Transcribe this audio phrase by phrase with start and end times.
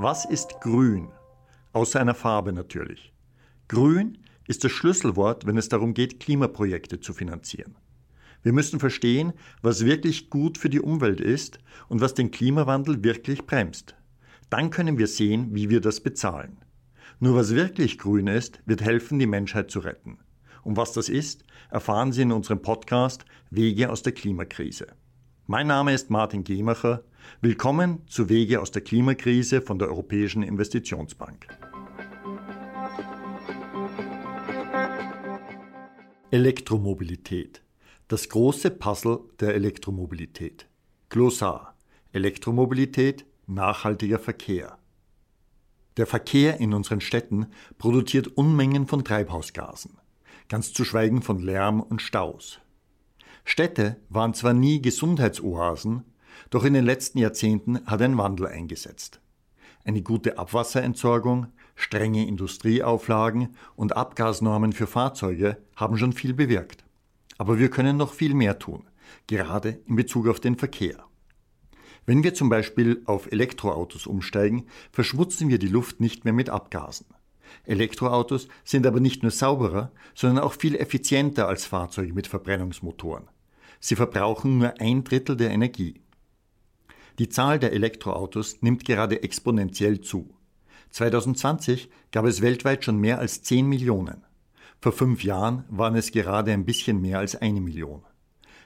[0.00, 1.08] Was ist grün?
[1.72, 3.12] Außer einer Farbe natürlich.
[3.66, 7.74] Grün ist das Schlüsselwort, wenn es darum geht, Klimaprojekte zu finanzieren.
[8.44, 13.44] Wir müssen verstehen, was wirklich gut für die Umwelt ist und was den Klimawandel wirklich
[13.44, 13.96] bremst.
[14.50, 16.58] Dann können wir sehen, wie wir das bezahlen.
[17.18, 20.18] Nur was wirklich grün ist, wird helfen, die Menschheit zu retten.
[20.62, 21.42] Und was das ist,
[21.72, 24.86] erfahren Sie in unserem Podcast Wege aus der Klimakrise.
[25.50, 27.04] Mein Name ist Martin Gemacher.
[27.40, 31.48] Willkommen zu Wege aus der Klimakrise von der Europäischen Investitionsbank.
[36.30, 37.62] Elektromobilität.
[38.08, 40.68] Das große Puzzle der Elektromobilität.
[41.08, 41.78] Glossar.
[42.12, 44.76] Elektromobilität, nachhaltiger Verkehr.
[45.96, 47.46] Der Verkehr in unseren Städten
[47.78, 49.96] produziert Unmengen von Treibhausgasen,
[50.50, 52.60] ganz zu schweigen von Lärm und Staus.
[53.50, 56.04] Städte waren zwar nie Gesundheitsoasen,
[56.50, 59.22] doch in den letzten Jahrzehnten hat ein Wandel eingesetzt.
[59.86, 66.84] Eine gute Abwasserentsorgung, strenge Industrieauflagen und Abgasnormen für Fahrzeuge haben schon viel bewirkt.
[67.38, 68.84] Aber wir können noch viel mehr tun,
[69.28, 71.02] gerade in Bezug auf den Verkehr.
[72.04, 77.06] Wenn wir zum Beispiel auf Elektroautos umsteigen, verschmutzen wir die Luft nicht mehr mit Abgasen.
[77.64, 83.26] Elektroautos sind aber nicht nur sauberer, sondern auch viel effizienter als Fahrzeuge mit Verbrennungsmotoren.
[83.80, 86.00] Sie verbrauchen nur ein Drittel der Energie.
[87.18, 90.34] Die Zahl der Elektroautos nimmt gerade exponentiell zu.
[90.90, 94.24] 2020 gab es weltweit schon mehr als 10 Millionen.
[94.80, 98.02] Vor fünf Jahren waren es gerade ein bisschen mehr als eine Million.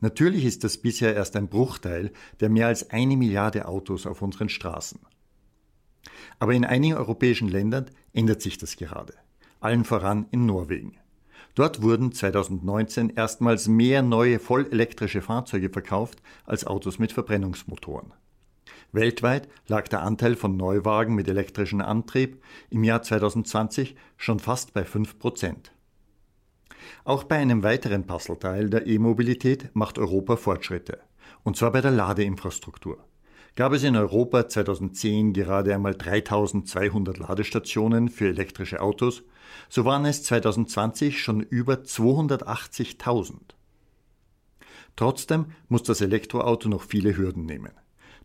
[0.00, 4.50] Natürlich ist das bisher erst ein Bruchteil der mehr als eine Milliarde Autos auf unseren
[4.50, 5.00] Straßen.
[6.38, 9.14] Aber in einigen europäischen Ländern ändert sich das gerade.
[9.60, 10.98] Allen voran in Norwegen.
[11.54, 18.12] Dort wurden 2019 erstmals mehr neue vollelektrische Fahrzeuge verkauft als Autos mit Verbrennungsmotoren.
[18.92, 24.84] Weltweit lag der Anteil von Neuwagen mit elektrischem Antrieb im Jahr 2020 schon fast bei
[24.84, 25.72] 5 Prozent.
[27.04, 31.00] Auch bei einem weiteren Puzzleteil der E-Mobilität macht Europa Fortschritte,
[31.42, 33.04] und zwar bei der Ladeinfrastruktur.
[33.56, 39.22] Gab es in Europa 2010 gerade einmal 3200 Ladestationen für elektrische Autos,
[39.68, 43.36] so waren es 2020 schon über 280.000.
[44.96, 47.70] Trotzdem muss das Elektroauto noch viele Hürden nehmen.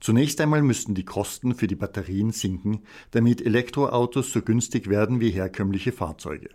[0.00, 5.30] Zunächst einmal müssten die Kosten für die Batterien sinken, damit Elektroautos so günstig werden wie
[5.30, 6.50] herkömmliche Fahrzeuge.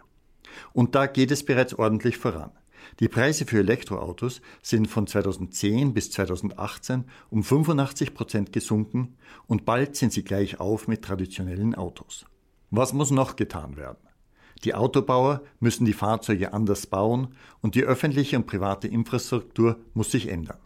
[0.72, 2.52] Und da geht es bereits ordentlich voran.
[3.00, 9.18] Die Preise für Elektroautos sind von 2010 bis 2018 um 85 Prozent gesunken
[9.48, 12.26] und bald sind sie gleich auf mit traditionellen Autos.
[12.72, 14.08] Was muss noch getan werden?
[14.64, 20.30] Die Autobauer müssen die Fahrzeuge anders bauen und die öffentliche und private Infrastruktur muss sich
[20.30, 20.60] ändern.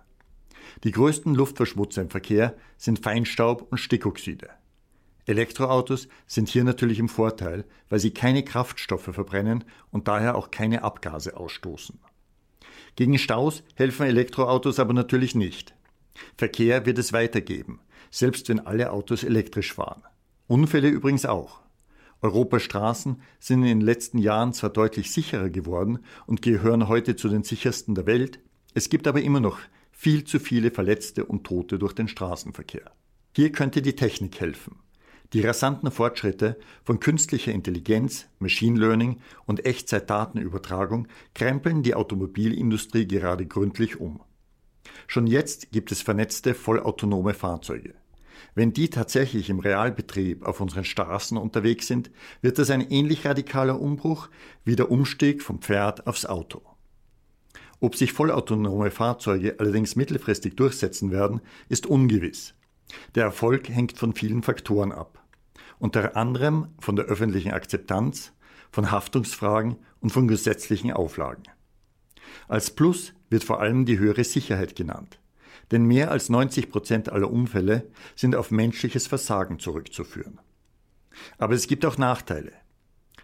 [0.84, 4.50] Die größten Luftverschmutzer im Verkehr sind Feinstaub und Stickoxide.
[5.26, 10.84] Elektroautos sind hier natürlich im Vorteil, weil sie keine Kraftstoffe verbrennen und daher auch keine
[10.84, 12.00] Abgase ausstoßen.
[12.98, 15.76] Gegen Staus helfen Elektroautos aber natürlich nicht.
[16.36, 20.02] Verkehr wird es weitergeben, selbst wenn alle Autos elektrisch fahren.
[20.48, 21.62] Unfälle übrigens auch.
[22.24, 27.30] Europas Straßen sind in den letzten Jahren zwar deutlich sicherer geworden und gehören heute zu
[27.30, 28.40] den sichersten der Welt,
[28.74, 29.60] es gibt aber immer noch
[29.92, 32.92] viel zu viele Verletzte und Tote durch den Straßenverkehr.
[33.36, 34.80] Hier könnte die Technik helfen.
[35.34, 44.00] Die rasanten Fortschritte von künstlicher Intelligenz, Machine Learning und Echtzeitdatenübertragung krempeln die Automobilindustrie gerade gründlich
[44.00, 44.22] um.
[45.06, 47.96] Schon jetzt gibt es vernetzte vollautonome Fahrzeuge.
[48.56, 52.10] Wenn die tatsächlich im Realbetrieb auf unseren Straßen unterwegs sind,
[52.42, 54.30] wird das ein ähnlich radikaler Umbruch
[54.64, 56.62] wie der Umstieg vom Pferd aufs Auto.
[57.80, 62.56] Ob sich vollautonome Fahrzeuge allerdings mittelfristig durchsetzen werden, ist ungewiss.
[63.16, 65.24] Der Erfolg hängt von vielen Faktoren ab.
[65.80, 68.34] Unter anderem von der öffentlichen Akzeptanz,
[68.72, 71.44] von Haftungsfragen und von gesetzlichen Auflagen.
[72.48, 75.20] Als Plus wird vor allem die höhere Sicherheit genannt.
[75.72, 80.40] Denn mehr als 90 Prozent aller Unfälle sind auf menschliches Versagen zurückzuführen.
[81.38, 82.54] Aber es gibt auch Nachteile.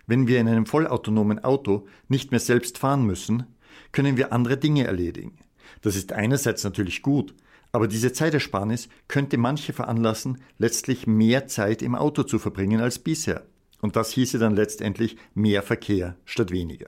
[0.07, 3.45] Wenn wir in einem vollautonomen Auto nicht mehr selbst fahren müssen,
[3.91, 5.37] können wir andere Dinge erledigen.
[5.81, 7.33] Das ist einerseits natürlich gut,
[7.73, 13.45] aber diese Zeitersparnis könnte manche veranlassen, letztlich mehr Zeit im Auto zu verbringen als bisher.
[13.81, 16.87] Und das hieße dann letztendlich mehr Verkehr statt weniger.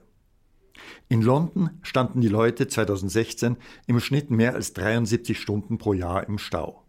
[1.10, 6.38] In London standen die Leute 2016 im Schnitt mehr als 73 Stunden pro Jahr im
[6.38, 6.84] Stau.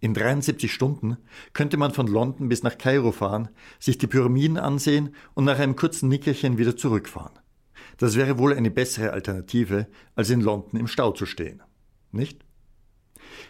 [0.00, 1.16] In 73 Stunden
[1.52, 5.76] könnte man von London bis nach Kairo fahren, sich die Pyramiden ansehen und nach einem
[5.76, 7.38] kurzen Nickerchen wieder zurückfahren.
[7.96, 11.62] Das wäre wohl eine bessere Alternative, als in London im Stau zu stehen.
[12.12, 12.45] Nicht?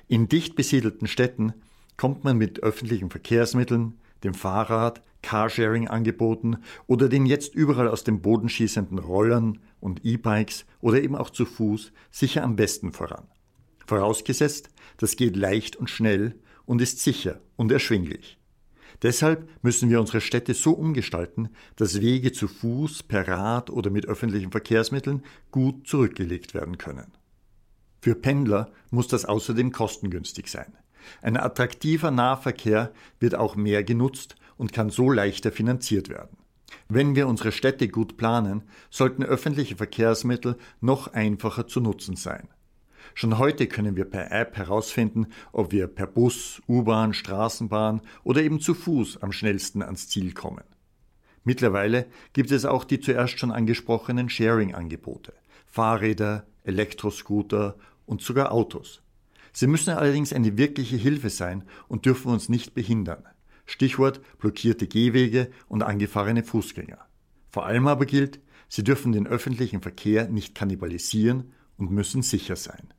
[0.08, 1.54] In dicht besiedelten Städten
[1.96, 8.48] kommt man mit öffentlichen Verkehrsmitteln, dem Fahrrad, Carsharing-Angeboten oder den jetzt überall aus dem Boden
[8.48, 13.26] schießenden Rollern und E-Bikes oder eben auch zu Fuß sicher am besten voran.
[13.86, 14.68] Vorausgesetzt,
[14.98, 18.38] das geht leicht und schnell und ist sicher und erschwinglich.
[19.02, 24.06] Deshalb müssen wir unsere Städte so umgestalten, dass Wege zu Fuß, per Rad oder mit
[24.06, 27.12] öffentlichen Verkehrsmitteln gut zurückgelegt werden können.
[28.06, 30.72] Für Pendler muss das außerdem kostengünstig sein.
[31.22, 36.36] Ein attraktiver Nahverkehr wird auch mehr genutzt und kann so leichter finanziert werden.
[36.88, 42.46] Wenn wir unsere Städte gut planen, sollten öffentliche Verkehrsmittel noch einfacher zu nutzen sein.
[43.14, 48.60] Schon heute können wir per App herausfinden, ob wir per Bus, U-Bahn, Straßenbahn oder eben
[48.60, 50.62] zu Fuß am schnellsten ans Ziel kommen.
[51.42, 55.32] Mittlerweile gibt es auch die zuerst schon angesprochenen Sharing-Angebote,
[55.66, 57.76] Fahrräder, Elektroscooter
[58.06, 59.02] und sogar Autos.
[59.52, 63.24] Sie müssen allerdings eine wirkliche Hilfe sein und dürfen uns nicht behindern.
[63.64, 66.98] Stichwort blockierte Gehwege und angefahrene Fußgänger.
[67.50, 72.92] Vor allem aber gilt, sie dürfen den öffentlichen Verkehr nicht kannibalisieren und müssen sicher sein.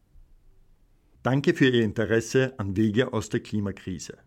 [1.23, 4.17] Danke für Ihr Interesse an Wege aus der Klimakrise.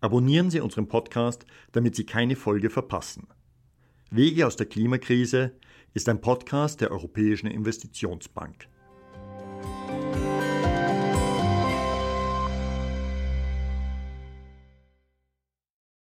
[0.00, 3.28] Abonnieren Sie unseren Podcast, damit Sie keine Folge verpassen.
[4.10, 5.52] Wege aus der Klimakrise
[5.94, 8.68] ist ein Podcast der Europäischen Investitionsbank.